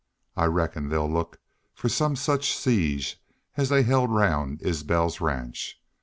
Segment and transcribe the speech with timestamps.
[0.35, 1.39] I reckon they'll look
[1.75, 3.21] fer some such siege
[3.55, 5.79] as they held round Isbel's ranch.